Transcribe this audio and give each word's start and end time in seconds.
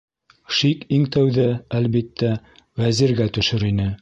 Шик 0.59 0.81
иң 0.97 1.05
тәүҙә, 1.17 1.45
әлбиттә, 1.81 2.35
Вәзиргә 2.85 3.33
төшөр 3.39 3.69
ине. 3.75 3.93